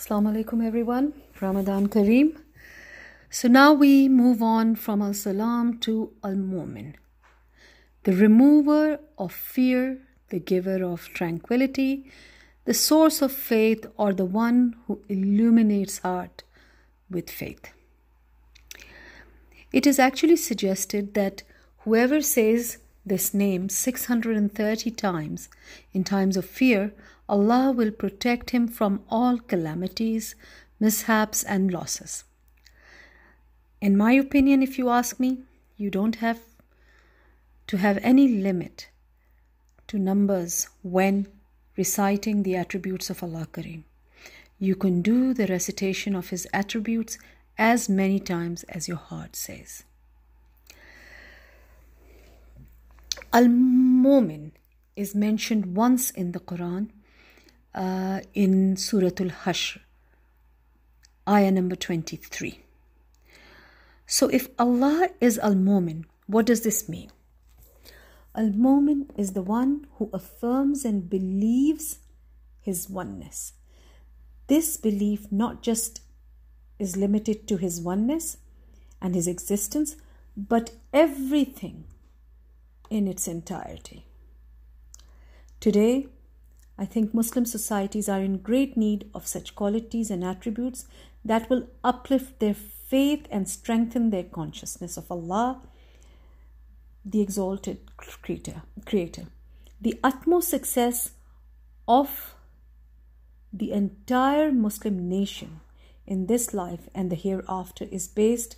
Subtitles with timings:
[0.00, 1.12] Assalamu alaikum everyone.
[1.42, 2.34] Ramadan Kareem.
[3.28, 6.94] So now we move on from Al Salam to Al Mu'min,
[8.04, 9.98] the remover of fear,
[10.30, 12.10] the giver of tranquility,
[12.64, 16.44] the source of faith, or the one who illuminates heart
[17.10, 17.70] with faith.
[19.70, 21.42] It is actually suggested that
[21.80, 25.48] whoever says this name 630 times
[25.92, 26.92] in times of fear,
[27.28, 30.34] Allah will protect him from all calamities,
[30.78, 32.24] mishaps, and losses.
[33.80, 35.38] In my opinion, if you ask me,
[35.76, 36.40] you don't have
[37.68, 38.88] to have any limit
[39.86, 41.28] to numbers when
[41.76, 43.84] reciting the attributes of Allah Kareem.
[44.58, 47.16] You can do the recitation of His attributes
[47.56, 49.84] as many times as your heart says.
[53.32, 54.50] Al Mumin
[54.96, 56.90] is mentioned once in the Quran
[57.76, 59.78] uh, in Surah Al Hashr,
[61.28, 62.58] ayah number 23.
[64.04, 67.12] So, if Allah is Al Mumin, what does this mean?
[68.34, 72.00] Al Mumin is the one who affirms and believes
[72.60, 73.52] His oneness.
[74.48, 76.00] This belief not just
[76.80, 78.38] is limited to His oneness
[79.00, 79.94] and His existence,
[80.36, 81.84] but everything
[82.90, 84.04] in its entirety.
[85.60, 86.08] Today,
[86.76, 90.86] I think Muslim societies are in great need of such qualities and attributes
[91.24, 95.62] that will uplift their faith and strengthen their consciousness of Allah,
[97.04, 98.62] the exalted creator.
[98.86, 99.26] creator.
[99.80, 101.12] The utmost success
[101.86, 102.34] of
[103.52, 105.60] the entire Muslim nation
[106.06, 108.56] in this life and the hereafter is based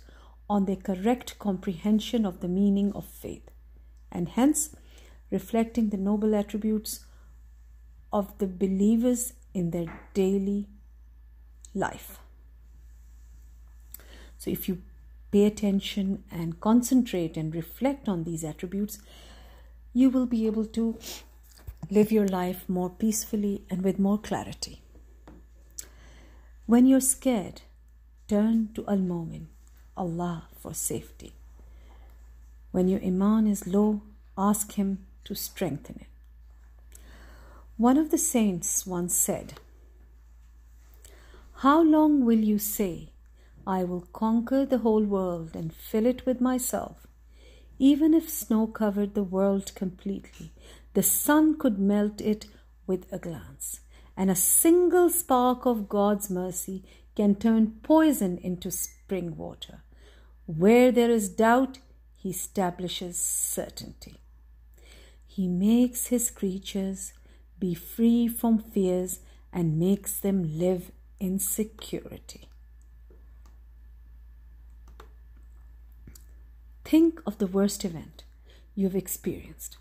[0.49, 3.52] on their correct comprehension of the meaning of faith
[4.13, 4.69] and hence
[5.31, 7.05] reflecting the noble attributes
[8.13, 10.67] of the believers in their daily
[11.73, 12.19] life.
[14.37, 14.81] So, if you
[15.31, 18.99] pay attention and concentrate and reflect on these attributes,
[19.93, 20.97] you will be able to
[21.89, 24.81] live your life more peacefully and with more clarity.
[26.65, 27.61] When you're scared,
[28.27, 29.47] turn to Al Mumin,
[29.97, 31.33] Allah, for safety.
[32.73, 34.01] When your Iman is low,
[34.35, 36.99] ask Him to strengthen it.
[37.77, 39.53] One of the saints once said,
[41.57, 43.11] How long will you say,
[43.67, 47.05] I will conquer the whole world and fill it with myself?
[47.77, 50.51] Even if snow covered the world completely,
[50.95, 52.47] the sun could melt it
[52.87, 53.81] with a glance,
[54.17, 56.83] and a single spark of God's mercy
[57.15, 59.83] can turn poison into spring water.
[60.47, 61.77] Where there is doubt,
[62.23, 64.15] he establishes certainty.
[65.27, 67.11] He makes his creatures
[67.59, 69.19] be free from fears
[69.51, 72.47] and makes them live in security.
[76.85, 78.23] Think of the worst event
[78.73, 79.75] you've experienced.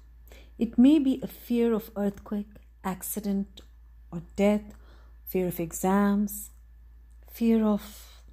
[0.58, 2.50] It may be a fear of earthquake,
[2.82, 3.60] accident,
[4.10, 4.74] or death,
[5.26, 6.50] fear of exams,
[7.30, 8.24] fear of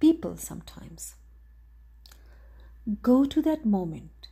[0.00, 1.14] people sometimes.
[3.02, 4.28] Go to that moment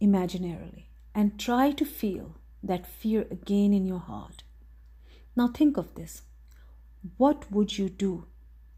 [0.00, 0.84] imaginarily
[1.14, 4.44] and try to feel that fear again in your heart.
[5.34, 6.22] Now think of this.
[7.16, 8.26] What would you do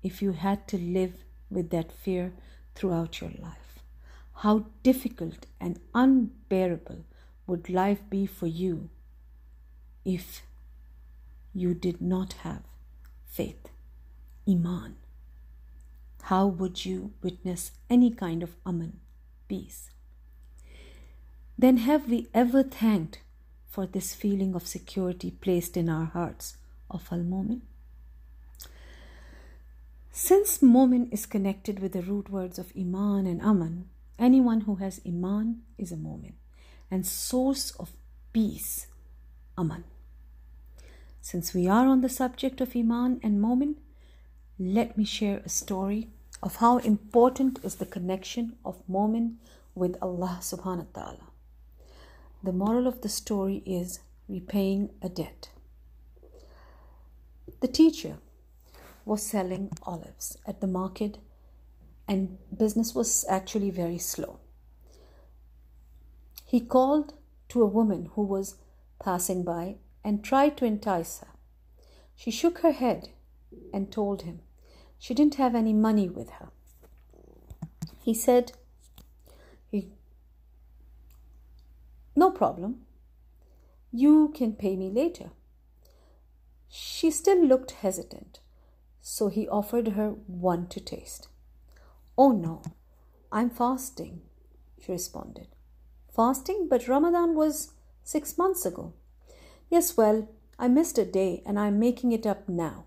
[0.03, 2.33] if you had to live with that fear
[2.75, 3.83] throughout your life?
[4.37, 7.05] How difficult and unbearable
[7.47, 8.89] would life be for you
[10.05, 10.43] if
[11.53, 12.63] you did not have
[13.27, 13.69] faith,
[14.49, 14.97] Iman?
[16.27, 18.99] How would you witness any kind of aman,
[19.47, 19.91] peace?
[21.57, 23.21] Then have we ever thanked
[23.69, 26.57] for this feeling of security placed in our hearts
[26.91, 27.61] of Al Mumin?
[30.11, 33.89] Since Mumin is connected with the root words of Iman and Aman,
[34.19, 36.33] anyone who has Iman is a Mumin
[36.91, 37.93] and source of
[38.33, 38.89] peace,
[39.57, 39.85] Aman.
[41.21, 43.77] Since we are on the subject of Iman and Mumin,
[44.59, 46.09] let me share a story
[46.47, 49.35] of how important is the connection of Mumin
[49.75, 51.27] with Allah subhanahu wa ta'ala.
[52.41, 53.99] The moral of the story is
[54.29, 55.51] repaying a debt.
[57.59, 58.19] The teacher
[59.05, 61.19] was selling olives at the market
[62.07, 64.39] and business was actually very slow.
[66.45, 67.15] He called
[67.49, 68.55] to a woman who was
[69.03, 71.33] passing by and tried to entice her.
[72.15, 73.09] She shook her head
[73.75, 74.43] and told him,
[74.99, 76.49] she didn't have any money with her.
[78.01, 78.53] He said,
[79.71, 79.89] he,
[82.15, 82.83] No problem.
[83.93, 85.31] You can pay me later.
[86.69, 88.41] She still looked hesitant,
[89.01, 91.29] so he offered her one to taste.
[92.19, 92.63] Oh no,
[93.31, 94.23] I'm fasting,
[94.81, 95.49] she responded.
[96.15, 96.67] Fasting?
[96.69, 97.73] But Ramadan was
[98.03, 98.95] six months ago.
[99.69, 100.29] Yes, well,
[100.59, 102.85] I missed a day and I'm making it up now.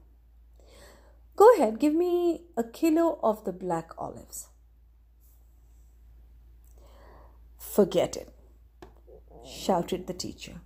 [1.39, 4.49] Go ahead, give me a kilo of the black olives.
[7.57, 8.33] Forget it,
[9.45, 10.59] shouted the teacher.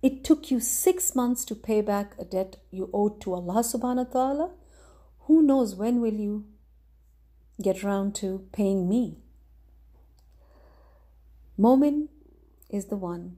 [0.00, 4.06] It took you six months to pay back a debt you owed to Allah subhanahu
[4.06, 4.50] wa ta'ala.
[5.26, 6.46] Who knows when will you
[7.60, 9.18] get round to paying me?
[11.58, 12.08] Momin
[12.70, 13.36] is the one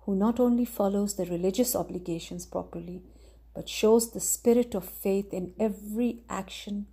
[0.00, 3.02] who not only follows the religious obligations properly,
[3.54, 6.86] but shows the spirit of faith in every action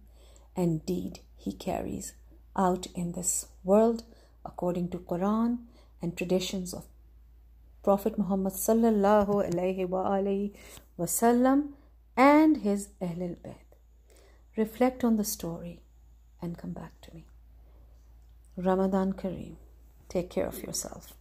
[0.56, 2.14] and deed he carries
[2.56, 4.04] out in this world
[4.46, 5.60] according to Quran
[6.02, 6.86] and traditions of
[7.84, 10.54] Prophet Muhammad sallallahu alaihi
[11.00, 11.70] wasallam
[12.18, 13.78] and his Ahlul Bayt.
[14.58, 15.80] Reflect on the story
[16.42, 17.26] and come back to me.
[18.58, 19.56] Ramadan Kareem.
[20.10, 21.14] Take care of yourself.